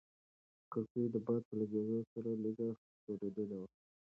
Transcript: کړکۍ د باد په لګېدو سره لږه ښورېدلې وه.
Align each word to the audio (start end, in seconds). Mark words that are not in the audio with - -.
کړکۍ 0.71 1.05
د 1.13 1.15
باد 1.25 1.41
په 1.49 1.53
لګېدو 1.59 1.97
سره 2.11 2.29
لږه 2.43 2.69
ښورېدلې 3.01 3.45
وه. 3.59 3.67